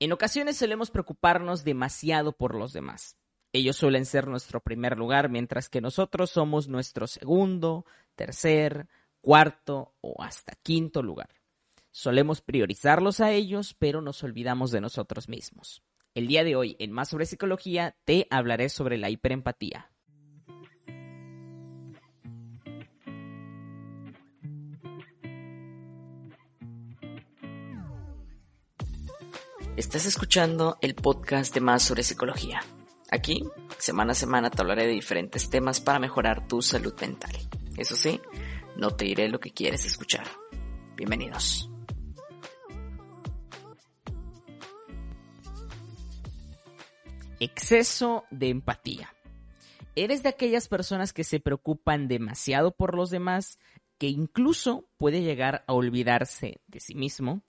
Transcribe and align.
En 0.00 0.12
ocasiones 0.12 0.56
solemos 0.56 0.90
preocuparnos 0.90 1.62
demasiado 1.62 2.32
por 2.32 2.54
los 2.54 2.72
demás. 2.72 3.18
Ellos 3.52 3.76
suelen 3.76 4.06
ser 4.06 4.28
nuestro 4.28 4.60
primer 4.60 4.96
lugar, 4.96 5.28
mientras 5.28 5.68
que 5.68 5.82
nosotros 5.82 6.30
somos 6.30 6.68
nuestro 6.68 7.06
segundo, 7.06 7.84
tercer, 8.14 8.88
cuarto 9.20 9.94
o 10.00 10.22
hasta 10.22 10.54
quinto 10.62 11.02
lugar. 11.02 11.28
Solemos 11.90 12.40
priorizarlos 12.40 13.20
a 13.20 13.32
ellos, 13.32 13.76
pero 13.78 14.00
nos 14.00 14.22
olvidamos 14.22 14.70
de 14.70 14.80
nosotros 14.80 15.28
mismos. 15.28 15.82
El 16.14 16.28
día 16.28 16.44
de 16.44 16.56
hoy, 16.56 16.76
en 16.78 16.92
Más 16.92 17.10
sobre 17.10 17.26
Psicología, 17.26 17.94
te 18.06 18.26
hablaré 18.30 18.70
sobre 18.70 18.96
la 18.96 19.10
hiperempatía. 19.10 19.92
Estás 29.80 30.04
escuchando 30.04 30.76
el 30.82 30.94
podcast 30.94 31.54
de 31.54 31.62
Más 31.62 31.82
sobre 31.82 32.02
Psicología. 32.02 32.60
Aquí, 33.10 33.48
semana 33.78 34.12
a 34.12 34.14
semana, 34.14 34.50
te 34.50 34.60
hablaré 34.60 34.86
de 34.86 34.92
diferentes 34.92 35.48
temas 35.48 35.80
para 35.80 35.98
mejorar 35.98 36.46
tu 36.46 36.60
salud 36.60 36.92
mental. 37.00 37.32
Eso 37.78 37.96
sí, 37.96 38.20
no 38.76 38.90
te 38.90 39.06
diré 39.06 39.30
lo 39.30 39.40
que 39.40 39.52
quieres 39.52 39.86
escuchar. 39.86 40.26
Bienvenidos. 40.96 41.70
Exceso 47.38 48.24
de 48.30 48.50
empatía. 48.50 49.14
¿Eres 49.96 50.22
de 50.22 50.28
aquellas 50.28 50.68
personas 50.68 51.14
que 51.14 51.24
se 51.24 51.40
preocupan 51.40 52.06
demasiado 52.06 52.76
por 52.76 52.94
los 52.94 53.08
demás, 53.08 53.58
que 53.96 54.08
incluso 54.08 54.90
puede 54.98 55.22
llegar 55.22 55.64
a 55.66 55.72
olvidarse 55.72 56.60
de 56.66 56.80
sí 56.80 56.94
mismo? 56.94 57.42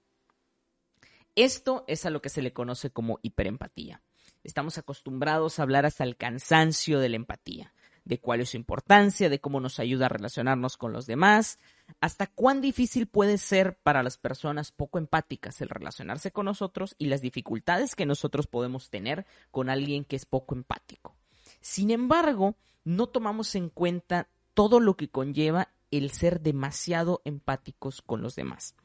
Esto 1.36 1.86
es 1.88 2.06
a 2.06 2.10
lo 2.10 2.22
que 2.22 2.30
se 2.30 2.42
le 2.42 2.52
conoce 2.54 2.92
como 2.92 3.20
hiperempatía. 3.22 4.02
Estamos 4.44 4.78
acostumbrados 4.78 5.60
a 5.60 5.64
hablar 5.64 5.86
hasta 5.86 6.04
el 6.04 6.18
cansancio 6.18 7.00
de 7.00 7.10
la 7.10 7.16
empatía, 7.16 7.74
de 8.04 8.20
cuál 8.20 8.42
es 8.42 8.50
su 8.50 8.58
importancia, 8.58 9.30
de 9.30 9.40
cómo 9.40 9.60
nos 9.62 9.80
ayuda 9.80 10.08
a 10.08 10.10
relacionarnos 10.10 10.76
con 10.78 10.92
los 10.92 11.06
demás, 11.06 11.60
hasta 12.00 12.28
cuán 12.28 12.60
difícil 12.60 13.08
puede 13.08 13.38
ser 13.38 13.78
para 13.78 14.04
las 14.04 14.18
personas 14.18 14.72
poco 14.72 14.98
empáticas 14.98 15.62
el 15.62 15.70
relacionarse 15.70 16.32
con 16.32 16.46
nosotros 16.46 16.96
y 16.98 17.06
las 17.06 17.22
dificultades 17.22 17.96
que 17.96 18.06
nosotros 18.06 18.48
podemos 18.48 18.90
tener 18.90 19.26
con 19.52 19.70
alguien 19.70 20.04
que 20.04 20.16
es 20.16 20.26
poco 20.26 20.56
empático. 20.56 21.16
Sin 21.62 21.92
embargo, 21.92 22.56
no 22.84 23.08
tomamos 23.08 23.56
en 23.56 23.70
cuenta 23.70 24.28
todo 24.54 24.80
lo 24.80 24.98
que 24.98 25.10
conlleva 25.10 25.70
el 25.92 26.12
ser 26.12 26.42
demasiado 26.42 27.22
empáticos 27.26 28.02
con 28.02 28.22
los 28.22 28.36
demás. 28.36 28.76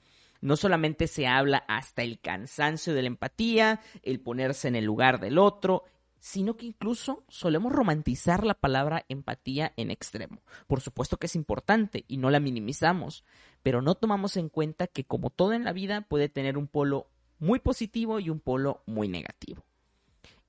No 0.40 0.56
solamente 0.56 1.06
se 1.06 1.26
habla 1.26 1.58
hasta 1.68 2.02
el 2.02 2.20
cansancio 2.20 2.94
de 2.94 3.02
la 3.02 3.08
empatía, 3.08 3.80
el 4.02 4.20
ponerse 4.20 4.68
en 4.68 4.76
el 4.76 4.84
lugar 4.84 5.20
del 5.20 5.38
otro, 5.38 5.84
sino 6.18 6.56
que 6.56 6.66
incluso 6.66 7.24
solemos 7.28 7.72
romantizar 7.72 8.44
la 8.44 8.54
palabra 8.54 9.04
empatía 9.08 9.72
en 9.76 9.90
extremo. 9.90 10.42
Por 10.66 10.80
supuesto 10.80 11.18
que 11.18 11.26
es 11.26 11.36
importante 11.36 12.04
y 12.08 12.16
no 12.16 12.30
la 12.30 12.40
minimizamos, 12.40 13.24
pero 13.62 13.80
no 13.80 13.94
tomamos 13.94 14.36
en 14.36 14.48
cuenta 14.48 14.86
que 14.86 15.04
como 15.04 15.30
todo 15.30 15.52
en 15.52 15.64
la 15.64 15.72
vida 15.72 16.00
puede 16.00 16.28
tener 16.28 16.58
un 16.58 16.66
polo 16.66 17.08
muy 17.38 17.60
positivo 17.60 18.18
y 18.18 18.30
un 18.30 18.40
polo 18.40 18.82
muy 18.86 19.08
negativo. 19.08 19.64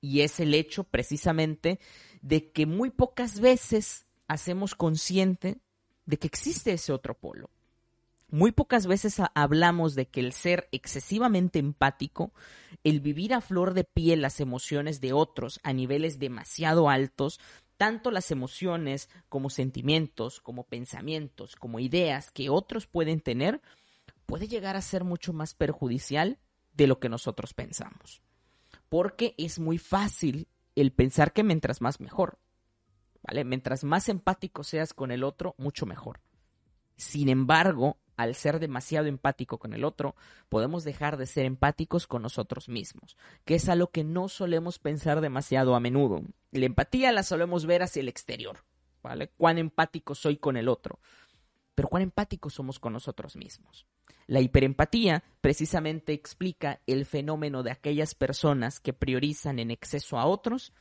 Y 0.00 0.22
es 0.22 0.40
el 0.40 0.54
hecho 0.54 0.84
precisamente 0.84 1.78
de 2.22 2.50
que 2.50 2.66
muy 2.66 2.90
pocas 2.90 3.40
veces 3.40 4.06
hacemos 4.26 4.74
consciente 4.74 5.58
de 6.06 6.18
que 6.18 6.26
existe 6.26 6.72
ese 6.72 6.92
otro 6.92 7.14
polo. 7.14 7.50
Muy 8.30 8.52
pocas 8.52 8.86
veces 8.86 9.22
hablamos 9.34 9.94
de 9.94 10.06
que 10.06 10.20
el 10.20 10.32
ser 10.32 10.68
excesivamente 10.70 11.58
empático, 11.58 12.32
el 12.84 13.00
vivir 13.00 13.32
a 13.32 13.40
flor 13.40 13.72
de 13.72 13.84
piel 13.84 14.20
las 14.20 14.40
emociones 14.40 15.00
de 15.00 15.14
otros 15.14 15.60
a 15.62 15.72
niveles 15.72 16.18
demasiado 16.18 16.90
altos, 16.90 17.40
tanto 17.78 18.10
las 18.10 18.30
emociones 18.30 19.08
como 19.30 19.48
sentimientos, 19.48 20.40
como 20.40 20.64
pensamientos, 20.64 21.56
como 21.56 21.80
ideas 21.80 22.30
que 22.30 22.50
otros 22.50 22.86
pueden 22.86 23.20
tener, 23.20 23.62
puede 24.26 24.46
llegar 24.46 24.76
a 24.76 24.82
ser 24.82 25.04
mucho 25.04 25.32
más 25.32 25.54
perjudicial 25.54 26.38
de 26.74 26.86
lo 26.86 27.00
que 27.00 27.08
nosotros 27.08 27.54
pensamos. 27.54 28.20
Porque 28.90 29.34
es 29.38 29.58
muy 29.58 29.78
fácil 29.78 30.48
el 30.74 30.92
pensar 30.92 31.32
que 31.32 31.44
mientras 31.44 31.80
más 31.80 31.98
mejor, 31.98 32.38
¿vale? 33.22 33.44
Mientras 33.44 33.84
más 33.84 34.10
empático 34.10 34.64
seas 34.64 34.92
con 34.92 35.12
el 35.12 35.24
otro, 35.24 35.54
mucho 35.56 35.86
mejor. 35.86 36.20
Sin 36.96 37.28
embargo, 37.28 37.96
al 38.18 38.34
ser 38.34 38.58
demasiado 38.58 39.06
empático 39.06 39.58
con 39.58 39.72
el 39.72 39.84
otro, 39.84 40.16
podemos 40.48 40.82
dejar 40.82 41.16
de 41.16 41.26
ser 41.26 41.46
empáticos 41.46 42.08
con 42.08 42.20
nosotros 42.20 42.68
mismos, 42.68 43.16
que 43.44 43.54
es 43.54 43.68
algo 43.68 43.90
que 43.92 44.02
no 44.02 44.28
solemos 44.28 44.80
pensar 44.80 45.20
demasiado 45.20 45.76
a 45.76 45.80
menudo. 45.80 46.22
La 46.50 46.66
empatía 46.66 47.12
la 47.12 47.22
solemos 47.22 47.64
ver 47.64 47.84
hacia 47.84 48.00
el 48.00 48.08
exterior, 48.08 48.58
¿vale? 49.04 49.28
Cuán 49.38 49.56
empático 49.56 50.16
soy 50.16 50.36
con 50.36 50.56
el 50.56 50.68
otro, 50.68 50.98
pero 51.76 51.88
cuán 51.88 52.02
empáticos 52.02 52.54
somos 52.54 52.80
con 52.80 52.92
nosotros 52.92 53.36
mismos. 53.36 53.86
La 54.26 54.40
hiperempatía 54.40 55.22
precisamente 55.40 56.12
explica 56.12 56.80
el 56.88 57.06
fenómeno 57.06 57.62
de 57.62 57.70
aquellas 57.70 58.16
personas 58.16 58.80
que 58.80 58.92
priorizan 58.92 59.60
en 59.60 59.70
exceso 59.70 60.18
a 60.18 60.26
otros, 60.26 60.72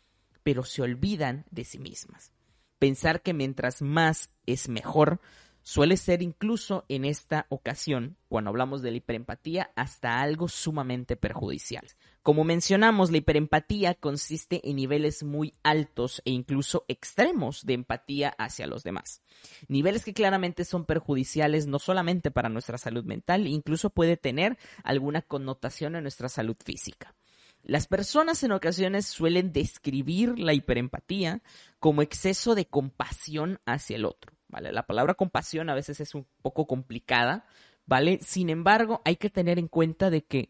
pero 0.41 0.63
se 0.63 0.81
olvidan 0.81 1.45
de 1.51 1.65
sí 1.65 1.77
mismas. 1.77 2.33
Pensar 2.79 3.21
que 3.21 3.35
mientras 3.35 3.83
más 3.83 4.31
es 4.47 4.69
mejor, 4.69 5.21
suele 5.67 5.97
ser 5.97 6.21
incluso 6.21 6.85
en 6.87 7.03
esta 7.03 7.45
ocasión, 7.49 8.15
cuando 8.29 8.51
hablamos 8.51 8.81
de 8.81 8.91
la 8.91 8.97
hiperempatía, 8.97 9.69
hasta 9.75 10.21
algo 10.21 10.47
sumamente 10.47 11.17
perjudicial. 11.17 11.85
Como 12.23 12.45
mencionamos, 12.45 13.11
la 13.11 13.17
hiperempatía 13.17 13.93
consiste 13.93 14.61
en 14.63 14.77
niveles 14.77 15.23
muy 15.23 15.55
altos 15.63 16.21
e 16.23 16.31
incluso 16.31 16.85
extremos 16.87 17.65
de 17.65 17.73
empatía 17.73 18.29
hacia 18.37 18.65
los 18.65 18.83
demás. 18.83 19.21
Niveles 19.67 20.05
que 20.05 20.13
claramente 20.13 20.63
son 20.63 20.85
perjudiciales 20.85 21.67
no 21.67 21.79
solamente 21.79 22.31
para 22.31 22.47
nuestra 22.47 22.77
salud 22.77 23.03
mental, 23.03 23.45
incluso 23.45 23.89
puede 23.89 24.15
tener 24.15 24.57
alguna 24.85 25.21
connotación 25.21 25.97
en 25.97 26.03
nuestra 26.03 26.29
salud 26.29 26.55
física. 26.63 27.13
Las 27.61 27.87
personas 27.87 28.41
en 28.43 28.53
ocasiones 28.53 29.05
suelen 29.05 29.51
describir 29.51 30.39
la 30.39 30.53
hiperempatía 30.53 31.41
como 31.79 32.03
exceso 32.03 32.55
de 32.55 32.67
compasión 32.67 33.59
hacia 33.65 33.97
el 33.97 34.05
otro. 34.05 34.36
¿Vale? 34.47 34.71
La 34.71 34.85
palabra 34.85 35.13
compasión 35.13 35.69
a 35.69 35.75
veces 35.75 35.99
es 35.99 36.15
un 36.15 36.27
poco 36.41 36.67
complicada, 36.67 37.45
¿vale? 37.85 38.19
Sin 38.21 38.49
embargo, 38.49 39.01
hay 39.05 39.17
que 39.17 39.29
tener 39.29 39.59
en 39.59 39.67
cuenta 39.67 40.09
de 40.09 40.23
que 40.23 40.49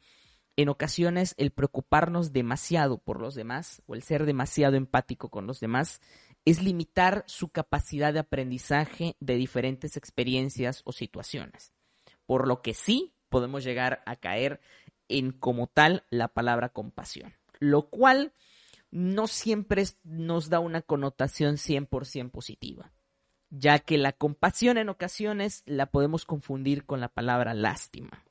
en 0.56 0.70
ocasiones 0.70 1.36
el 1.38 1.52
preocuparnos 1.52 2.34
demasiado 2.34 2.98
por 2.98 3.22
los 3.22 3.36
demás 3.36 3.84
o 3.86 3.96
el 3.96 4.02
ser 4.02 4.26
demasiado 4.26 4.76
empático 4.76 5.30
con 5.30 5.46
los 5.46 5.60
demás 5.60 6.02
es 6.46 6.64
limitar 6.64 7.24
su 7.28 7.50
capacidad 7.50 8.14
de 8.14 8.20
aprendizaje 8.20 9.16
de 9.20 9.36
diferentes 9.36 9.98
experiencias 9.98 10.82
o 10.86 10.94
situaciones. 10.94 11.74
Por 12.26 12.48
lo 12.48 12.62
que 12.62 12.74
sí 12.74 13.14
podemos 13.30 13.64
llegar 13.64 14.02
a 14.06 14.16
caer 14.16 14.60
en 15.10 15.32
como 15.32 15.68
tal 15.68 16.06
la 16.10 16.28
palabra 16.28 16.70
compasión, 16.70 17.36
lo 17.60 17.90
cual 17.90 18.34
no 18.90 19.28
siempre 19.28 19.84
nos 20.04 20.50
da 20.50 20.60
una 20.60 20.82
connotación 20.82 21.56
100% 21.56 22.32
positiva 22.32 22.92
ya 23.50 23.80
que 23.80 23.98
la 23.98 24.14
compasión 24.14 24.78
en 24.78 24.90
ocasiones 24.90 25.64
la 25.66 25.88
podemos 25.88 26.26
confundir 26.26 26.86
con 26.86 27.00
la 27.00 27.08
palabra 27.08 27.54
lástima. 27.54 28.24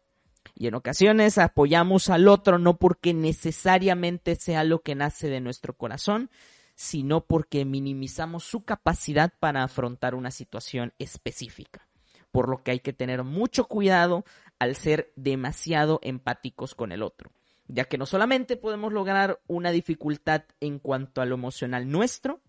Y 0.55 0.69
en 0.69 0.75
ocasiones 0.75 1.39
apoyamos 1.39 2.09
al 2.09 2.29
otro 2.29 2.59
no 2.59 2.79
porque 2.79 3.13
necesariamente 3.13 4.37
sea 4.37 4.65
lo 4.65 4.81
que 4.81 4.95
nace 4.95 5.29
de 5.29 5.41
nuestro 5.41 5.75
corazón, 5.75 6.31
sino 6.75 7.25
porque 7.25 7.65
minimizamos 7.65 8.45
su 8.45 8.65
capacidad 8.65 9.33
para 9.39 9.65
afrontar 9.65 10.15
una 10.15 10.31
situación 10.31 10.93
específica. 10.99 11.87
Por 12.31 12.49
lo 12.49 12.63
que 12.63 12.71
hay 12.71 12.81
que 12.81 12.93
tener 12.93 13.25
mucho 13.25 13.67
cuidado 13.67 14.25
al 14.59 14.77
ser 14.77 15.13
demasiado 15.17 16.01
empáticos 16.03 16.75
con 16.75 16.93
el 16.93 17.03
otro, 17.03 17.31
ya 17.67 17.85
que 17.85 17.99
no 17.99 18.07
solamente 18.07 18.57
podemos 18.57 18.93
lograr 18.93 19.41
una 19.47 19.71
dificultad 19.71 20.45
en 20.61 20.79
cuanto 20.79 21.21
a 21.21 21.27
lo 21.27 21.35
emocional 21.35 21.91
nuestro, 21.91 22.41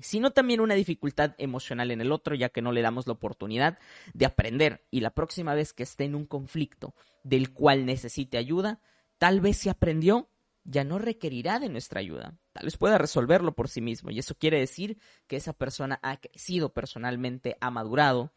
sino 0.00 0.30
también 0.30 0.60
una 0.60 0.74
dificultad 0.74 1.34
emocional 1.38 1.90
en 1.90 2.00
el 2.00 2.12
otro, 2.12 2.34
ya 2.34 2.48
que 2.48 2.62
no 2.62 2.72
le 2.72 2.82
damos 2.82 3.06
la 3.06 3.14
oportunidad 3.14 3.78
de 4.14 4.26
aprender 4.26 4.86
y 4.90 5.00
la 5.00 5.10
próxima 5.10 5.54
vez 5.54 5.72
que 5.72 5.82
esté 5.82 6.04
en 6.04 6.14
un 6.14 6.26
conflicto 6.26 6.94
del 7.24 7.52
cual 7.52 7.86
necesite 7.86 8.38
ayuda, 8.38 8.80
tal 9.18 9.40
vez 9.40 9.58
si 9.58 9.68
aprendió, 9.68 10.30
ya 10.64 10.84
no 10.84 10.98
requerirá 10.98 11.58
de 11.58 11.68
nuestra 11.68 12.00
ayuda, 12.00 12.38
tal 12.52 12.64
vez 12.64 12.76
pueda 12.76 12.98
resolverlo 12.98 13.54
por 13.54 13.68
sí 13.68 13.80
mismo 13.80 14.10
y 14.10 14.18
eso 14.18 14.34
quiere 14.34 14.58
decir 14.58 14.98
que 15.26 15.36
esa 15.36 15.54
persona 15.54 15.98
ha 16.02 16.18
crecido 16.18 16.74
personalmente, 16.74 17.56
ha 17.60 17.70
madurado. 17.70 18.32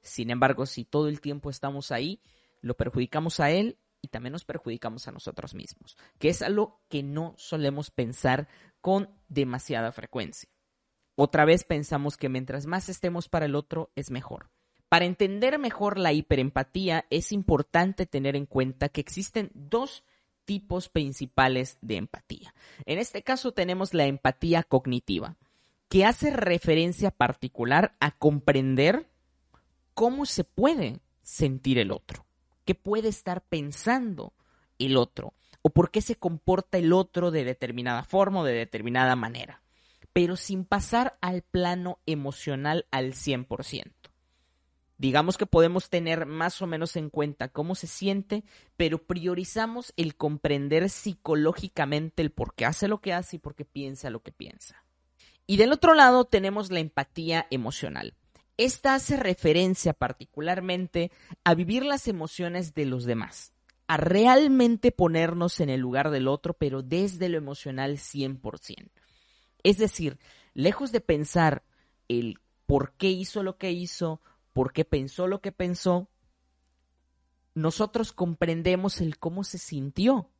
Sin 0.00 0.30
embargo, 0.30 0.66
si 0.66 0.84
todo 0.84 1.08
el 1.08 1.20
tiempo 1.20 1.50
estamos 1.50 1.92
ahí, 1.92 2.20
lo 2.62 2.76
perjudicamos 2.76 3.40
a 3.40 3.50
él 3.50 3.78
y 4.00 4.08
también 4.08 4.32
nos 4.32 4.44
perjudicamos 4.44 5.06
a 5.08 5.12
nosotros 5.12 5.54
mismos, 5.54 5.96
que 6.18 6.28
es 6.28 6.42
algo 6.42 6.80
que 6.88 7.02
no 7.02 7.34
solemos 7.36 7.90
pensar 7.90 8.48
con 8.80 9.10
demasiada 9.28 9.92
frecuencia. 9.92 10.48
Otra 11.16 11.46
vez 11.46 11.64
pensamos 11.64 12.16
que 12.16 12.28
mientras 12.28 12.66
más 12.66 12.88
estemos 12.88 13.28
para 13.28 13.46
el 13.46 13.54
otro 13.54 13.90
es 13.96 14.10
mejor. 14.10 14.50
Para 14.88 15.06
entender 15.06 15.58
mejor 15.58 15.98
la 15.98 16.12
hiperempatía 16.12 17.06
es 17.10 17.32
importante 17.32 18.06
tener 18.06 18.36
en 18.36 18.46
cuenta 18.46 18.90
que 18.90 19.00
existen 19.00 19.50
dos 19.54 20.04
tipos 20.44 20.88
principales 20.88 21.78
de 21.80 21.96
empatía. 21.96 22.54
En 22.84 22.98
este 22.98 23.22
caso 23.22 23.52
tenemos 23.52 23.94
la 23.94 24.04
empatía 24.04 24.62
cognitiva, 24.62 25.36
que 25.88 26.04
hace 26.04 26.30
referencia 26.30 27.10
particular 27.10 27.96
a 27.98 28.12
comprender 28.12 29.08
cómo 29.94 30.26
se 30.26 30.44
puede 30.44 31.00
sentir 31.22 31.78
el 31.78 31.90
otro, 31.90 32.26
qué 32.64 32.74
puede 32.74 33.08
estar 33.08 33.42
pensando 33.42 34.34
el 34.78 34.96
otro, 34.96 35.34
o 35.62 35.70
por 35.70 35.90
qué 35.90 36.02
se 36.02 36.16
comporta 36.16 36.78
el 36.78 36.92
otro 36.92 37.30
de 37.30 37.44
determinada 37.44 38.04
forma 38.04 38.40
o 38.40 38.44
de 38.44 38.52
determinada 38.52 39.16
manera, 39.16 39.62
pero 40.16 40.36
sin 40.36 40.64
pasar 40.64 41.18
al 41.20 41.42
plano 41.42 41.98
emocional 42.06 42.86
al 42.90 43.12
100%. 43.12 43.92
Digamos 44.96 45.36
que 45.36 45.44
podemos 45.44 45.90
tener 45.90 46.24
más 46.24 46.62
o 46.62 46.66
menos 46.66 46.96
en 46.96 47.10
cuenta 47.10 47.48
cómo 47.48 47.74
se 47.74 47.86
siente, 47.86 48.42
pero 48.78 48.96
priorizamos 49.06 49.92
el 49.98 50.16
comprender 50.16 50.88
psicológicamente 50.88 52.22
el 52.22 52.30
por 52.30 52.54
qué 52.54 52.64
hace 52.64 52.88
lo 52.88 53.02
que 53.02 53.12
hace 53.12 53.36
y 53.36 53.40
por 53.40 53.54
qué 53.54 53.66
piensa 53.66 54.08
lo 54.08 54.22
que 54.22 54.32
piensa. 54.32 54.82
Y 55.46 55.58
del 55.58 55.70
otro 55.70 55.92
lado 55.92 56.24
tenemos 56.24 56.70
la 56.70 56.80
empatía 56.80 57.46
emocional. 57.50 58.14
Esta 58.56 58.94
hace 58.94 59.18
referencia 59.18 59.92
particularmente 59.92 61.12
a 61.44 61.52
vivir 61.52 61.84
las 61.84 62.08
emociones 62.08 62.72
de 62.72 62.86
los 62.86 63.04
demás, 63.04 63.52
a 63.86 63.98
realmente 63.98 64.92
ponernos 64.92 65.60
en 65.60 65.68
el 65.68 65.82
lugar 65.82 66.08
del 66.08 66.26
otro, 66.26 66.54
pero 66.54 66.80
desde 66.80 67.28
lo 67.28 67.36
emocional 67.36 67.98
100%. 67.98 68.88
Es 69.62 69.78
decir, 69.78 70.18
lejos 70.54 70.92
de 70.92 71.00
pensar 71.00 71.64
el 72.08 72.38
por 72.66 72.92
qué 72.94 73.10
hizo 73.10 73.42
lo 73.42 73.58
que 73.58 73.72
hizo, 73.72 74.20
por 74.52 74.72
qué 74.72 74.84
pensó 74.84 75.26
lo 75.26 75.40
que 75.40 75.52
pensó, 75.52 76.08
nosotros 77.54 78.12
comprendemos 78.12 79.00
el 79.00 79.18
cómo 79.18 79.44
se 79.44 79.58
sintió 79.58 80.30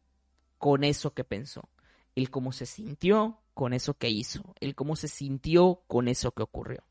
con 0.59 0.85
eso 0.85 1.15
que 1.15 1.25
pensó, 1.25 1.69
el 2.15 2.31
cómo 2.31 2.53
se 2.53 2.67
sintió 2.67 3.41
con 3.55 3.73
eso 3.73 3.95
que 3.95 4.11
hizo, 4.11 4.55
el 4.61 4.75
cómo 4.75 4.97
se 4.97 5.09
sintió 5.09 5.83
con 5.87 6.09
eso 6.09 6.33
que 6.33 6.43
ocurrió. 6.43 6.85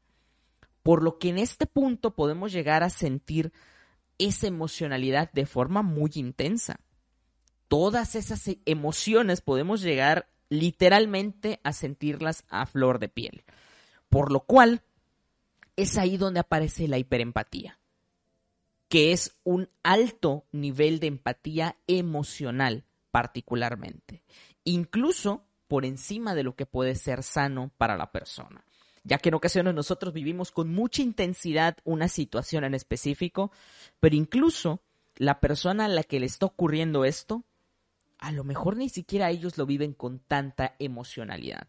Por 0.81 1.03
lo 1.03 1.19
que 1.19 1.29
en 1.29 1.37
este 1.37 1.67
punto 1.67 2.15
podemos 2.15 2.51
llegar 2.51 2.83
a 2.83 2.89
sentir 2.89 3.53
esa 4.17 4.47
emocionalidad 4.47 5.31
de 5.31 5.45
forma 5.45 5.81
muy 5.81 6.11
intensa. 6.15 6.79
Todas 7.67 8.15
esas 8.15 8.43
emociones 8.65 9.41
podemos 9.41 9.81
llegar 9.81 10.29
literalmente 10.49 11.59
a 11.63 11.73
sentirlas 11.73 12.43
a 12.49 12.65
flor 12.65 12.99
de 12.99 13.09
piel. 13.09 13.43
Por 14.09 14.31
lo 14.31 14.41
cual, 14.41 14.81
es 15.75 15.97
ahí 15.97 16.17
donde 16.17 16.39
aparece 16.39 16.87
la 16.87 16.97
hiperempatía, 16.97 17.79
que 18.87 19.11
es 19.11 19.35
un 19.43 19.69
alto 19.83 20.45
nivel 20.51 20.99
de 20.99 21.07
empatía 21.07 21.75
emocional 21.87 22.85
particularmente, 23.11 24.21
incluso 24.63 25.43
por 25.67 25.85
encima 25.85 26.35
de 26.35 26.43
lo 26.43 26.55
que 26.55 26.65
puede 26.65 26.95
ser 26.95 27.23
sano 27.23 27.71
para 27.77 27.97
la 27.97 28.11
persona 28.11 28.63
ya 29.05 29.19
que 29.19 29.29
en 29.29 29.35
ocasiones 29.35 29.73
nosotros 29.73 30.13
vivimos 30.13 30.51
con 30.51 30.73
mucha 30.73 31.01
intensidad 31.01 31.77
una 31.83 32.09
situación 32.09 32.63
en 32.63 32.73
específico, 32.73 33.51
pero 33.99 34.15
incluso 34.15 34.81
la 35.15 35.39
persona 35.39 35.85
a 35.85 35.89
la 35.89 36.03
que 36.03 36.19
le 36.19 36.25
está 36.25 36.47
ocurriendo 36.47 37.05
esto, 37.05 37.43
a 38.25 38.31
lo 38.31 38.43
mejor 38.43 38.75
ni 38.75 38.89
siquiera 38.89 39.29
ellos 39.29 39.55
lo 39.59 39.67
viven 39.67 39.93
con 39.93 40.17
tanta 40.17 40.75
emocionalidad. 40.79 41.67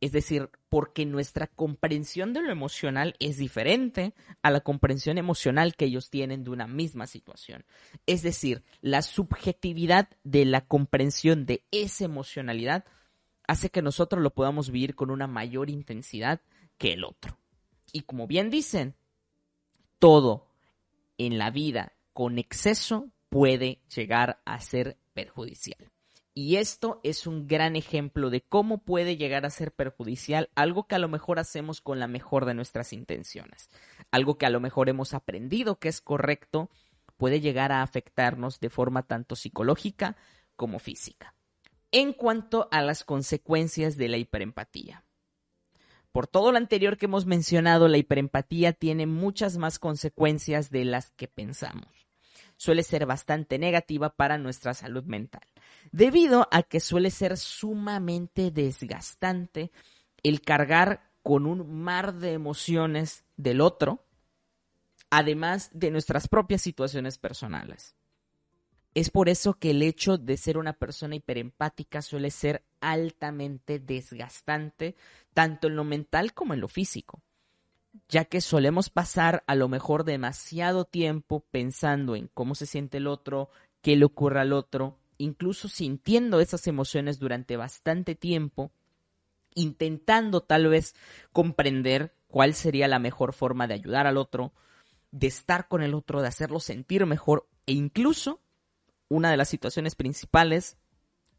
Es 0.00 0.10
decir, 0.10 0.48
porque 0.70 1.04
nuestra 1.04 1.46
comprensión 1.46 2.32
de 2.32 2.40
lo 2.40 2.50
emocional 2.50 3.16
es 3.20 3.36
diferente 3.36 4.14
a 4.40 4.50
la 4.50 4.60
comprensión 4.60 5.18
emocional 5.18 5.76
que 5.76 5.84
ellos 5.84 6.08
tienen 6.08 6.42
de 6.42 6.48
una 6.48 6.66
misma 6.66 7.06
situación. 7.06 7.66
Es 8.06 8.22
decir, 8.22 8.64
la 8.80 9.02
subjetividad 9.02 10.08
de 10.24 10.46
la 10.46 10.62
comprensión 10.62 11.44
de 11.44 11.66
esa 11.70 12.06
emocionalidad 12.06 12.86
hace 13.46 13.68
que 13.68 13.82
nosotros 13.82 14.22
lo 14.22 14.30
podamos 14.30 14.70
vivir 14.70 14.94
con 14.94 15.10
una 15.10 15.26
mayor 15.26 15.68
intensidad 15.68 16.40
que 16.78 16.94
el 16.94 17.04
otro. 17.04 17.36
Y 17.92 18.00
como 18.04 18.26
bien 18.26 18.48
dicen, 18.48 18.94
todo 19.98 20.48
en 21.18 21.36
la 21.36 21.50
vida 21.50 21.92
con 22.14 22.38
exceso 22.38 23.10
puede 23.28 23.82
llegar 23.94 24.40
a 24.46 24.58
ser 24.58 24.96
perjudicial. 25.12 25.90
Y 26.34 26.56
esto 26.56 27.00
es 27.02 27.26
un 27.26 27.46
gran 27.46 27.76
ejemplo 27.76 28.30
de 28.30 28.40
cómo 28.40 28.78
puede 28.78 29.16
llegar 29.16 29.44
a 29.44 29.50
ser 29.50 29.72
perjudicial 29.72 30.48
algo 30.54 30.86
que 30.86 30.94
a 30.94 30.98
lo 30.98 31.08
mejor 31.08 31.38
hacemos 31.38 31.82
con 31.82 31.98
la 31.98 32.08
mejor 32.08 32.46
de 32.46 32.54
nuestras 32.54 32.94
intenciones. 32.94 33.68
Algo 34.10 34.38
que 34.38 34.46
a 34.46 34.50
lo 34.50 34.58
mejor 34.58 34.88
hemos 34.88 35.12
aprendido 35.12 35.78
que 35.78 35.88
es 35.88 36.00
correcto 36.00 36.70
puede 37.18 37.40
llegar 37.40 37.70
a 37.70 37.82
afectarnos 37.82 38.60
de 38.60 38.70
forma 38.70 39.02
tanto 39.02 39.36
psicológica 39.36 40.16
como 40.56 40.78
física. 40.78 41.34
En 41.90 42.14
cuanto 42.14 42.66
a 42.70 42.80
las 42.80 43.04
consecuencias 43.04 43.98
de 43.98 44.08
la 44.08 44.16
hiperempatía. 44.16 45.04
Por 46.12 46.26
todo 46.26 46.50
lo 46.50 46.58
anterior 46.58 46.96
que 46.96 47.06
hemos 47.06 47.26
mencionado, 47.26 47.88
la 47.88 47.98
hiperempatía 47.98 48.72
tiene 48.72 49.06
muchas 49.06 49.58
más 49.58 49.78
consecuencias 49.78 50.70
de 50.70 50.86
las 50.86 51.10
que 51.10 51.28
pensamos 51.28 52.01
suele 52.62 52.84
ser 52.84 53.06
bastante 53.06 53.58
negativa 53.58 54.14
para 54.14 54.38
nuestra 54.38 54.72
salud 54.72 55.02
mental, 55.02 55.42
debido 55.90 56.46
a 56.52 56.62
que 56.62 56.78
suele 56.78 57.10
ser 57.10 57.36
sumamente 57.36 58.52
desgastante 58.52 59.72
el 60.22 60.42
cargar 60.42 61.10
con 61.24 61.46
un 61.46 61.82
mar 61.82 62.14
de 62.14 62.34
emociones 62.34 63.24
del 63.36 63.60
otro, 63.60 64.06
además 65.10 65.70
de 65.72 65.90
nuestras 65.90 66.28
propias 66.28 66.62
situaciones 66.62 67.18
personales. 67.18 67.96
Es 68.94 69.10
por 69.10 69.28
eso 69.28 69.54
que 69.54 69.70
el 69.70 69.82
hecho 69.82 70.16
de 70.16 70.36
ser 70.36 70.56
una 70.56 70.74
persona 70.74 71.16
hiperempática 71.16 72.00
suele 72.00 72.30
ser 72.30 72.64
altamente 72.80 73.80
desgastante, 73.80 74.94
tanto 75.34 75.66
en 75.66 75.74
lo 75.74 75.82
mental 75.82 76.32
como 76.32 76.54
en 76.54 76.60
lo 76.60 76.68
físico 76.68 77.24
ya 78.08 78.24
que 78.24 78.40
solemos 78.40 78.90
pasar 78.90 79.44
a 79.46 79.54
lo 79.54 79.68
mejor 79.68 80.04
demasiado 80.04 80.84
tiempo 80.84 81.44
pensando 81.50 82.16
en 82.16 82.28
cómo 82.28 82.54
se 82.54 82.66
siente 82.66 82.98
el 82.98 83.06
otro, 83.06 83.50
qué 83.80 83.96
le 83.96 84.04
ocurre 84.04 84.40
al 84.40 84.52
otro, 84.52 84.98
incluso 85.18 85.68
sintiendo 85.68 86.40
esas 86.40 86.66
emociones 86.66 87.18
durante 87.18 87.56
bastante 87.56 88.14
tiempo, 88.14 88.72
intentando 89.54 90.42
tal 90.42 90.68
vez 90.68 90.94
comprender 91.32 92.14
cuál 92.28 92.54
sería 92.54 92.88
la 92.88 92.98
mejor 92.98 93.34
forma 93.34 93.66
de 93.66 93.74
ayudar 93.74 94.06
al 94.06 94.16
otro, 94.16 94.52
de 95.10 95.26
estar 95.26 95.68
con 95.68 95.82
el 95.82 95.94
otro, 95.94 96.22
de 96.22 96.28
hacerlo 96.28 96.60
sentir 96.60 97.04
mejor 97.04 97.46
e 97.66 97.72
incluso, 97.72 98.40
una 99.08 99.30
de 99.30 99.36
las 99.36 99.50
situaciones 99.50 99.94
principales, 99.94 100.78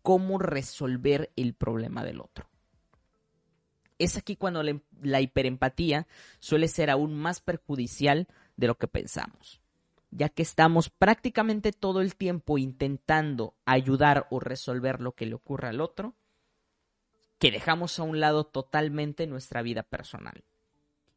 cómo 0.04 0.38
resolver 0.38 1.32
el 1.36 1.56
problema 1.56 2.04
del 2.04 2.22
otro. 2.22 2.52
Es 4.00 4.18
aquí 4.18 4.36
cuando 4.36 4.64
la, 4.64 5.22
hiperempatía 5.22 6.08
suele 6.40 6.68
ser 6.68 6.90
aún 6.90 7.16
más 7.16 7.42
perjudicial 7.42 8.28
de 8.58 8.68
lo 8.68 8.78
que 8.78 8.88
pensamos, 8.88 9.62
ya 10.12 10.30
que 10.30 10.42
estamos 10.42 10.90
prácticamente 10.90 11.72
todo 11.72 12.02
el 12.02 12.16
tiempo 12.16 12.58
intentando 12.58 13.56
ayudar 13.66 14.28
o 14.30 14.40
resolver 14.40 15.02
lo 15.02 15.14
que 15.14 15.26
le 15.26 15.36
ocurre 15.36 15.70
al 15.70 15.82
otro, 15.82 16.16
que 17.40 17.52
dejamos 17.52 18.00
a 18.00 18.04
un 18.04 18.20
lado 18.20 18.46
totalmente 18.46 19.28
nuestra 19.28 19.62
vida 19.62 19.84
personal. 19.84 20.44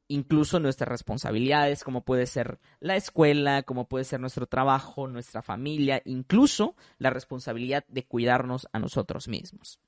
Incluso 0.09 0.61
nuestras 0.61 0.88
responsabilidades, 0.88 1.83
como 1.83 2.04
puede 2.04 2.26
ser 2.26 2.61
la 2.78 2.95
escuela, 2.95 3.64
como 3.64 3.88
puede 3.88 4.04
ser 4.04 4.21
nuestro 4.21 4.47
trabajo, 4.47 5.09
nuestra 5.09 5.42
familia, 5.42 6.00
incluso 6.04 6.76
la 6.99 7.11
responsabilidad 7.11 7.85
de 7.88 8.04
cuidarnos 8.04 8.68
a 8.73 8.78
nosotros 8.78 9.26
mismos 9.26 9.80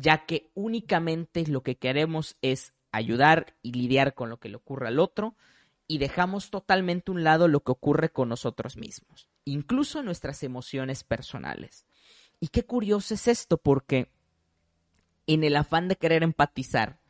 ya 0.00 0.26
que 0.26 0.50
únicamente 0.54 1.44
lo 1.48 1.62
que 1.62 1.76
queremos 1.76 2.36
es 2.40 2.72
ayudar 2.92 3.56
y 3.62 3.72
lidiar 3.72 4.14
con 4.14 4.30
lo 4.30 4.38
que 4.38 4.48
le 4.48 4.56
ocurre 4.56 4.86
al 4.86 5.00
otro 5.00 5.36
y 5.88 5.98
dejamos 5.98 6.50
totalmente 6.50 7.10
a 7.10 7.14
un 7.14 7.24
lado 7.24 7.48
lo 7.48 7.64
que 7.64 7.72
ocurre 7.72 8.10
con 8.10 8.28
nosotros 8.28 8.76
mismos, 8.76 9.28
incluso 9.44 10.04
nuestras 10.04 10.44
emociones 10.44 11.02
personales. 11.02 11.84
Y 12.38 12.48
qué 12.48 12.64
curioso 12.64 13.14
es 13.14 13.26
esto 13.26 13.56
porque 13.56 14.12
en 15.26 15.42
el 15.42 15.56
afán 15.56 15.88
de 15.88 15.96
querer 15.96 16.22
empatizar 16.22 17.00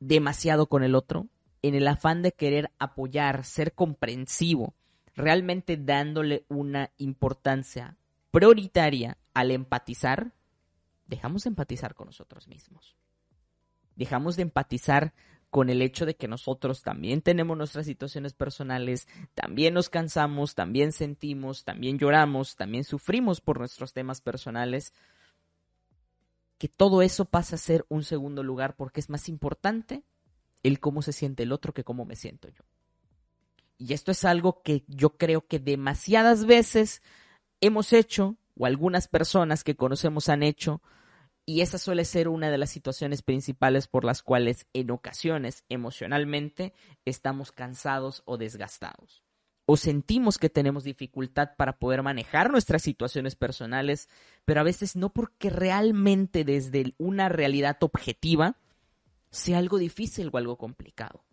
demasiado 0.00 0.66
con 0.66 0.82
el 0.82 0.96
otro, 0.96 1.28
en 1.62 1.76
el 1.76 1.86
afán 1.86 2.22
de 2.22 2.32
querer 2.32 2.72
apoyar, 2.80 3.44
ser 3.44 3.72
comprensivo, 3.72 4.74
realmente 5.14 5.76
dándole 5.76 6.44
una 6.48 6.90
importancia 6.98 7.96
prioritaria 8.32 9.16
al 9.32 9.52
empatizar, 9.52 10.32
dejamos 11.12 11.44
de 11.44 11.48
empatizar 11.48 11.94
con 11.94 12.06
nosotros 12.06 12.48
mismos. 12.48 12.96
Dejamos 13.96 14.36
de 14.36 14.42
empatizar 14.42 15.12
con 15.50 15.68
el 15.68 15.82
hecho 15.82 16.06
de 16.06 16.16
que 16.16 16.26
nosotros 16.26 16.80
también 16.80 17.20
tenemos 17.20 17.58
nuestras 17.58 17.84
situaciones 17.84 18.32
personales, 18.32 19.06
también 19.34 19.74
nos 19.74 19.90
cansamos, 19.90 20.54
también 20.54 20.92
sentimos, 20.92 21.64
también 21.64 21.98
lloramos, 21.98 22.56
también 22.56 22.84
sufrimos 22.84 23.42
por 23.42 23.58
nuestros 23.58 23.92
temas 23.92 24.22
personales, 24.22 24.94
que 26.56 26.68
todo 26.68 27.02
eso 27.02 27.26
pasa 27.26 27.56
a 27.56 27.58
ser 27.58 27.84
un 27.90 28.04
segundo 28.04 28.42
lugar 28.42 28.74
porque 28.74 29.00
es 29.00 29.10
más 29.10 29.28
importante 29.28 30.04
el 30.62 30.80
cómo 30.80 31.02
se 31.02 31.12
siente 31.12 31.42
el 31.42 31.52
otro 31.52 31.74
que 31.74 31.84
cómo 31.84 32.06
me 32.06 32.16
siento 32.16 32.48
yo. 32.48 32.64
Y 33.76 33.92
esto 33.92 34.12
es 34.12 34.24
algo 34.24 34.62
que 34.62 34.84
yo 34.86 35.18
creo 35.18 35.46
que 35.46 35.58
demasiadas 35.58 36.46
veces 36.46 37.02
hemos 37.60 37.92
hecho 37.92 38.38
o 38.56 38.64
algunas 38.64 39.08
personas 39.08 39.62
que 39.62 39.76
conocemos 39.76 40.30
han 40.30 40.42
hecho 40.42 40.80
y 41.44 41.60
esa 41.60 41.78
suele 41.78 42.04
ser 42.04 42.28
una 42.28 42.50
de 42.50 42.58
las 42.58 42.70
situaciones 42.70 43.22
principales 43.22 43.88
por 43.88 44.04
las 44.04 44.22
cuales 44.22 44.66
en 44.72 44.90
ocasiones 44.90 45.64
emocionalmente 45.68 46.72
estamos 47.04 47.50
cansados 47.50 48.22
o 48.26 48.36
desgastados. 48.36 49.22
O 49.64 49.76
sentimos 49.76 50.38
que 50.38 50.50
tenemos 50.50 50.84
dificultad 50.84 51.50
para 51.56 51.78
poder 51.78 52.02
manejar 52.02 52.50
nuestras 52.50 52.82
situaciones 52.82 53.36
personales, 53.36 54.08
pero 54.44 54.60
a 54.60 54.64
veces 54.64 54.96
no 54.96 55.12
porque 55.12 55.50
realmente 55.50 56.44
desde 56.44 56.94
una 56.98 57.28
realidad 57.28 57.78
objetiva 57.80 58.56
sea 59.30 59.58
algo 59.58 59.78
difícil 59.78 60.30
o 60.32 60.36
algo 60.36 60.58
complicado, 60.58 61.24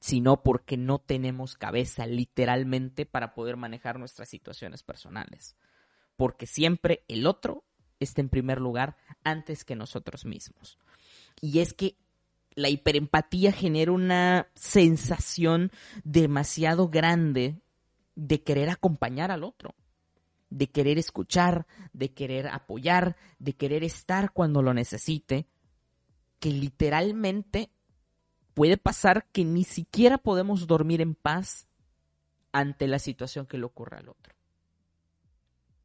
sino 0.00 0.42
porque 0.42 0.76
no 0.76 0.98
tenemos 0.98 1.56
cabeza 1.56 2.06
literalmente 2.06 3.04
para 3.04 3.34
poder 3.34 3.56
manejar 3.56 3.98
nuestras 3.98 4.28
situaciones 4.28 4.82
personales. 4.82 5.56
Porque 6.16 6.46
siempre 6.46 7.04
el 7.08 7.26
otro 7.26 7.64
está 8.00 8.20
en 8.20 8.28
primer 8.28 8.60
lugar 8.60 8.96
antes 9.22 9.64
que 9.64 9.76
nosotros 9.76 10.24
mismos. 10.24 10.78
Y 11.40 11.60
es 11.60 11.72
que 11.74 11.96
la 12.54 12.68
hiperempatía 12.68 13.52
genera 13.52 13.92
una 13.92 14.48
sensación 14.54 15.70
demasiado 16.02 16.88
grande 16.88 17.60
de 18.16 18.42
querer 18.42 18.70
acompañar 18.70 19.30
al 19.30 19.44
otro, 19.44 19.74
de 20.50 20.68
querer 20.68 20.98
escuchar, 20.98 21.66
de 21.92 22.12
querer 22.12 22.48
apoyar, 22.48 23.16
de 23.38 23.54
querer 23.54 23.84
estar 23.84 24.32
cuando 24.32 24.62
lo 24.62 24.74
necesite, 24.74 25.46
que 26.40 26.50
literalmente 26.50 27.70
puede 28.54 28.76
pasar 28.76 29.26
que 29.30 29.44
ni 29.44 29.64
siquiera 29.64 30.18
podemos 30.18 30.66
dormir 30.66 31.00
en 31.00 31.14
paz 31.14 31.68
ante 32.52 32.88
la 32.88 32.98
situación 32.98 33.46
que 33.46 33.58
le 33.58 33.64
ocurre 33.64 33.98
al 33.98 34.08
otro 34.08 34.39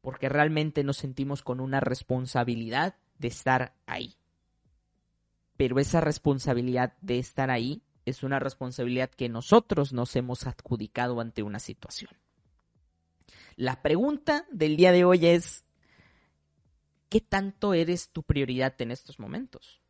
porque 0.06 0.28
realmente 0.28 0.84
nos 0.84 0.98
sentimos 0.98 1.42
con 1.42 1.58
una 1.58 1.80
responsabilidad 1.80 2.94
de 3.18 3.26
estar 3.26 3.74
ahí. 3.86 4.14
Pero 5.56 5.80
esa 5.80 6.00
responsabilidad 6.00 6.92
de 7.00 7.18
estar 7.18 7.50
ahí 7.50 7.82
es 8.04 8.22
una 8.22 8.38
responsabilidad 8.38 9.10
que 9.10 9.28
nosotros 9.28 9.92
nos 9.92 10.14
hemos 10.14 10.46
adjudicado 10.46 11.20
ante 11.20 11.42
una 11.42 11.58
situación. 11.58 12.12
La 13.56 13.82
pregunta 13.82 14.46
del 14.52 14.76
día 14.76 14.92
de 14.92 15.04
hoy 15.04 15.26
es, 15.26 15.64
¿qué 17.08 17.20
tanto 17.20 17.74
eres 17.74 18.10
tu 18.10 18.22
prioridad 18.22 18.80
en 18.80 18.92
estos 18.92 19.18
momentos? 19.18 19.80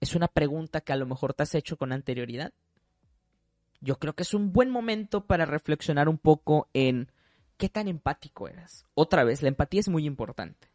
Es 0.00 0.14
una 0.14 0.28
pregunta 0.28 0.82
que 0.82 0.92
a 0.92 0.96
lo 0.96 1.06
mejor 1.06 1.32
te 1.32 1.44
has 1.44 1.54
hecho 1.54 1.78
con 1.78 1.92
anterioridad. 1.92 2.52
Yo 3.80 3.98
creo 3.98 4.12
que 4.12 4.24
es 4.24 4.34
un 4.34 4.52
buen 4.52 4.68
momento 4.68 5.24
para 5.26 5.46
reflexionar 5.46 6.10
un 6.10 6.18
poco 6.18 6.68
en 6.74 7.08
qué 7.64 7.70
tan 7.70 7.88
empático 7.88 8.46
eras. 8.46 8.84
Otra 8.92 9.24
vez, 9.24 9.40
la 9.40 9.48
empatía 9.48 9.80
es 9.80 9.88
muy 9.88 10.04
importante, 10.04 10.68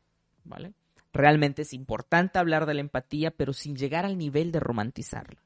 ¿vale? 0.44 0.74
Realmente 1.14 1.62
es 1.62 1.72
importante 1.72 2.40
hablar 2.40 2.66
de 2.66 2.74
la 2.74 2.82
empatía, 2.82 3.30
pero 3.30 3.54
sin 3.54 3.76
llegar 3.76 4.06
al 4.06 4.18
nivel 4.18 4.52
de 4.52 4.60
romantizarla. 4.60 5.40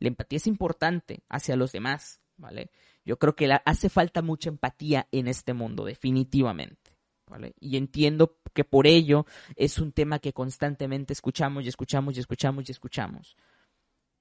La 0.00 0.08
empatía 0.08 0.36
es 0.36 0.46
importante 0.46 1.22
hacia 1.30 1.56
los 1.56 1.72
demás, 1.72 2.20
¿vale? 2.36 2.68
Yo 3.06 3.18
creo 3.18 3.34
que 3.34 3.50
hace 3.64 3.88
falta 3.88 4.20
mucha 4.20 4.50
empatía 4.50 5.08
en 5.12 5.28
este 5.28 5.54
mundo, 5.54 5.82
definitivamente, 5.82 6.92
¿vale? 7.26 7.54
Y 7.58 7.78
entiendo 7.78 8.36
que 8.52 8.64
por 8.64 8.86
ello 8.86 9.24
es 9.54 9.78
un 9.78 9.92
tema 9.92 10.18
que 10.18 10.34
constantemente 10.34 11.14
escuchamos 11.14 11.64
y 11.64 11.68
escuchamos 11.68 12.18
y 12.18 12.20
escuchamos 12.20 12.68
y 12.68 12.72
escuchamos. 12.72 13.38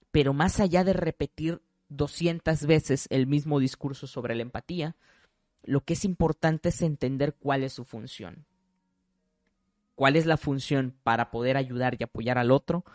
Pero 0.10 0.32
más 0.32 0.62
allá 0.62 0.86
de 0.86 0.94
repetir 0.94 1.62
200 1.90 2.66
veces 2.66 3.08
el 3.10 3.28
mismo 3.28 3.60
discurso 3.60 4.08
sobre 4.08 4.36
la 4.36 4.44
empatía, 4.44 4.96
lo 5.66 5.84
que 5.84 5.94
es 5.94 6.06
importante 6.06 6.70
es 6.70 6.82
entender 6.82 7.36
cuál 7.36 7.64
es 7.64 7.74
su 7.74 7.86
función. 7.86 8.46
Cuál 9.96 10.16
es 10.16 10.26
la 10.26 10.38
función 10.38 10.96
para 11.04 11.32
poder 11.32 11.58
ayudar 11.58 11.96
y 12.00 12.04
apoyar 12.04 12.38
al 12.38 12.52
otro, 12.52 12.86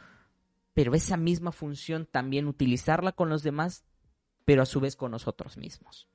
pero 0.75 0.95
esa 0.95 1.17
misma 1.17 1.53
función 1.53 2.07
también 2.07 2.47
utilizarla 2.47 3.12
con 3.12 3.29
los 3.29 3.43
demás, 3.43 3.85
pero 4.45 4.62
a 4.62 4.67
su 4.67 4.81
vez 4.81 4.97
con 4.97 5.11
nosotros 5.11 5.57
mismos. 5.57 6.09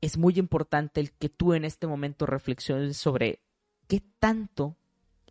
Es 0.00 0.18
muy 0.18 0.38
importante 0.38 1.00
el 1.00 1.12
que 1.12 1.28
tú 1.28 1.54
en 1.54 1.64
este 1.64 1.86
momento 1.86 2.26
reflexiones 2.26 2.96
sobre 2.96 3.40
qué 3.88 4.02
tanto 4.18 4.76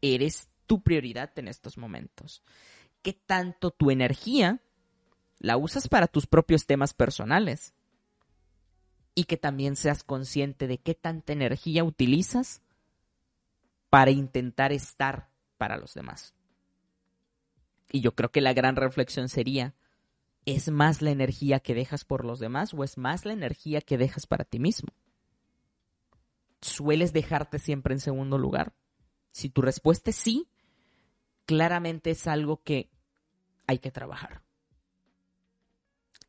eres 0.01 0.49
tu 0.65 0.81
prioridad 0.81 1.31
en 1.37 1.47
estos 1.47 1.77
momentos. 1.77 2.43
Qué 3.01 3.13
tanto 3.13 3.71
tu 3.71 3.91
energía 3.91 4.61
la 5.39 5.57
usas 5.57 5.87
para 5.87 6.07
tus 6.07 6.27
propios 6.27 6.65
temas 6.65 6.93
personales 6.93 7.73
y 9.13 9.25
que 9.25 9.37
también 9.37 9.75
seas 9.75 10.03
consciente 10.03 10.67
de 10.67 10.77
qué 10.77 10.95
tanta 10.95 11.33
energía 11.33 11.83
utilizas 11.83 12.61
para 13.89 14.11
intentar 14.11 14.71
estar 14.71 15.29
para 15.57 15.77
los 15.77 15.93
demás. 15.93 16.33
Y 17.91 18.01
yo 18.01 18.15
creo 18.15 18.31
que 18.31 18.41
la 18.41 18.53
gran 18.53 18.77
reflexión 18.77 19.27
sería, 19.27 19.75
¿es 20.45 20.71
más 20.71 21.01
la 21.01 21.11
energía 21.11 21.59
que 21.59 21.75
dejas 21.75 22.05
por 22.05 22.23
los 22.23 22.39
demás 22.39 22.73
o 22.73 22.83
es 22.83 22.97
más 22.97 23.25
la 23.25 23.33
energía 23.33 23.81
que 23.81 23.97
dejas 23.97 24.27
para 24.27 24.45
ti 24.45 24.59
mismo? 24.59 24.89
¿Sueles 26.61 27.11
dejarte 27.11 27.59
siempre 27.59 27.93
en 27.93 27.99
segundo 27.99 28.37
lugar? 28.37 28.73
Si 29.31 29.49
tu 29.49 29.61
respuesta 29.61 30.11
es 30.11 30.15
sí, 30.15 30.47
claramente 31.45 32.11
es 32.11 32.27
algo 32.27 32.63
que 32.63 32.89
hay 33.67 33.79
que 33.79 33.91
trabajar 33.91 34.41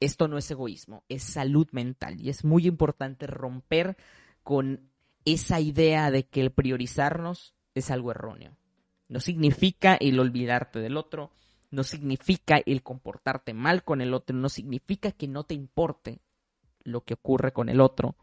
esto 0.04 0.28
no 0.28 0.38
es 0.38 0.50
egoísmo, 0.50 1.04
es 1.08 1.22
salud 1.22 1.68
mental 1.72 2.20
y 2.20 2.28
es 2.28 2.44
muy 2.44 2.66
importante 2.66 3.26
romper 3.26 3.96
con 4.42 4.90
esa 5.24 5.60
idea 5.60 6.10
de 6.10 6.24
que 6.24 6.40
el 6.40 6.50
priorizarnos 6.50 7.54
es 7.74 7.90
algo 7.90 8.10
erróneo. 8.10 8.56
No 9.08 9.20
significa 9.20 9.94
el 9.94 10.18
olvidarte 10.18 10.80
del 10.80 10.96
otro, 10.96 11.30
no 11.70 11.84
significa 11.84 12.60
el 12.64 12.82
comportarte 12.82 13.54
mal 13.54 13.84
con 13.84 14.00
el 14.00 14.14
otro, 14.14 14.36
no 14.36 14.48
significa 14.48 15.12
que 15.12 15.28
no 15.28 15.44
te 15.44 15.54
importe 15.54 16.20
lo 16.82 17.02
que 17.02 17.14
ocurre 17.14 17.52
con 17.52 17.68
el 17.68 17.80
otro, 17.80 18.16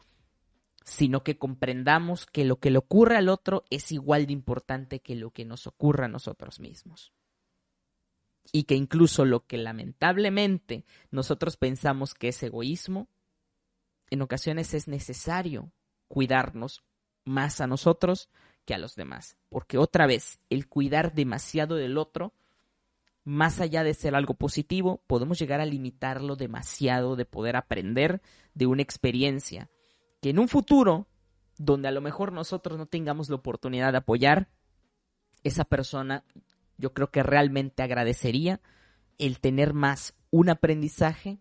sino 0.83 1.23
que 1.23 1.37
comprendamos 1.37 2.25
que 2.25 2.43
lo 2.43 2.59
que 2.59 2.71
le 2.71 2.79
ocurre 2.79 3.17
al 3.17 3.29
otro 3.29 3.63
es 3.69 3.91
igual 3.91 4.25
de 4.27 4.33
importante 4.33 4.99
que 4.99 5.15
lo 5.15 5.31
que 5.31 5.45
nos 5.45 5.67
ocurre 5.67 6.05
a 6.05 6.09
nosotros 6.09 6.59
mismos 6.59 7.13
y 8.51 8.63
que 8.63 8.75
incluso 8.75 9.25
lo 9.25 9.45
que 9.45 9.57
lamentablemente 9.57 10.85
nosotros 11.11 11.57
pensamos 11.57 12.13
que 12.13 12.29
es 12.29 12.41
egoísmo, 12.43 13.07
en 14.09 14.21
ocasiones 14.21 14.73
es 14.73 14.87
necesario 14.87 15.71
cuidarnos 16.07 16.83
más 17.25 17.61
a 17.61 17.67
nosotros 17.67 18.29
que 18.65 18.73
a 18.73 18.79
los 18.79 18.95
demás. 18.95 19.37
Porque 19.49 19.77
otra 19.77 20.07
vez, 20.07 20.39
el 20.49 20.67
cuidar 20.67 21.13
demasiado 21.13 21.75
del 21.75 21.97
otro, 21.97 22.33
más 23.23 23.59
allá 23.59 23.83
de 23.83 23.93
ser 23.93 24.15
algo 24.15 24.33
positivo, 24.33 25.03
podemos 25.05 25.37
llegar 25.39 25.61
a 25.61 25.65
limitarlo 25.65 26.35
demasiado 26.35 27.15
de 27.15 27.25
poder 27.25 27.55
aprender 27.55 28.21
de 28.55 28.65
una 28.65 28.81
experiencia 28.81 29.69
que 30.21 30.31
en 30.31 30.39
un 30.39 30.47
futuro, 30.47 31.07
donde 31.57 31.87
a 31.87 31.91
lo 31.91 32.01
mejor 32.01 32.31
nosotros 32.31 32.77
no 32.77 32.87
tengamos 32.87 33.29
la 33.29 33.35
oportunidad 33.35 33.91
de 33.91 33.99
apoyar, 33.99 34.49
esa 35.43 35.63
persona 35.63 36.25
yo 36.79 36.93
creo 36.93 37.11
que 37.11 37.21
realmente 37.21 37.83
agradecería 37.83 38.61
el 39.19 39.39
tener 39.39 39.73
más 39.73 40.15
un 40.31 40.49
aprendizaje 40.49 41.39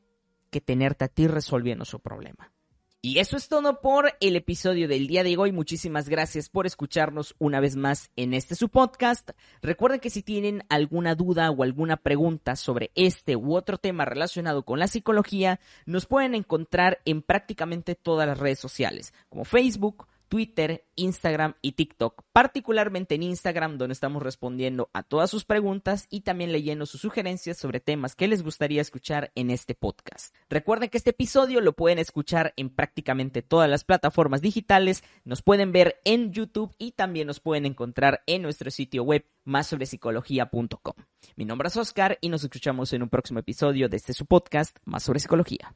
que 0.50 0.61
tenerte 0.61 1.04
a 1.04 1.09
ti 1.09 1.26
resolviendo 1.26 1.85
su 1.85 2.00
problema. 2.00 2.52
Y 3.00 3.21
eso 3.21 3.37
es 3.37 3.47
todo 3.49 3.80
por 3.80 4.14
el 4.18 4.35
episodio 4.35 4.88
del 4.88 5.07
día 5.07 5.23
de 5.23 5.37
hoy. 5.37 5.52
Muchísimas 5.52 6.09
gracias 6.09 6.49
por 6.49 6.66
escucharnos 6.66 7.37
una 7.38 7.61
vez 7.61 7.76
más 7.76 8.11
en 8.16 8.35
este 8.35 8.57
su 8.57 8.71
podcast. 8.71 9.30
Recuerden 9.62 10.00
que 10.00 10.11
si 10.11 10.25
tienen 10.25 10.64
alguna 10.68 11.14
duda 11.14 11.49
o 11.52 11.62
alguna 11.62 11.97
pregunta 11.97 12.57
sobre 12.57 12.90
este 12.97 13.37
u 13.37 13.54
otro 13.54 13.78
tema 13.78 14.04
relacionado 14.04 14.64
con 14.64 14.80
la 14.80 14.88
psicología, 14.88 15.61
nos 15.87 16.07
pueden 16.07 16.35
encontrar 16.35 16.99
en 17.04 17.23
prácticamente 17.23 17.95
todas 17.95 18.26
las 18.26 18.38
redes 18.38 18.59
sociales, 18.59 19.14
como 19.28 19.45
Facebook, 19.45 20.09
Twitter, 20.29 20.87
Instagram 20.95 21.55
y 21.63 21.73
TikTok, 21.73 22.23
particularmente 22.33 23.15
en 23.15 23.23
Instagram 23.23 23.79
donde 23.79 23.95
estamos 23.95 24.23
respondiendo 24.23 24.91
a 24.93 25.03
todas 25.03 25.31
sus 25.31 25.45
preguntas 25.45 26.07
y 26.11 26.21
también 26.21 26.53
leyendo 26.53 26.87
sus 26.87 27.01
sugerencias 27.01 27.57
sobre 27.57 27.81
temas 27.81 28.15
que 28.15 28.29
les 28.29 28.43
gustaría 28.43 28.81
escuchar 28.81 29.33
en 29.35 29.51
este 29.51 29.75
podcast. 29.75 30.35
Recuerden 30.49 30.91
que 30.91 30.99
este 30.99 31.11
episodio 31.11 31.61
lo 31.61 31.73
pueden 31.73 31.99
escuchar 31.99 32.53
en 32.57 32.71
prácticamente 32.71 33.43
todas 33.43 33.69
las 33.69 33.85
plataformas 33.85 34.43
digitales, 34.43 35.03
nos 35.25 35.43
pueden 35.43 35.73
ver 35.73 36.01
en 36.05 36.33
YouTube 36.33 36.75
y 36.79 36.93
también 36.93 37.27
nos 37.27 37.41
pueden 37.41 37.67
encontrar 37.67 38.23
en 38.27 38.43
nuestro 38.43 38.71
sitio 38.71 39.03
web 39.03 39.25
más 39.45 39.75
Mi 41.37 41.45
nombre 41.45 41.69
es 41.69 41.77
Oscar 41.77 42.19
y 42.21 42.29
nos 42.29 42.45
escuchamos 42.45 42.93
en 42.93 43.03
un 43.03 43.09
próximo 43.09 43.41
episodio 43.41 43.89
de 43.89 43.97
este 43.97 44.13
su 44.13 44.27
podcast 44.27 44.77
Más 44.85 45.03
sobre 45.03 45.21
psicología. 45.21 45.75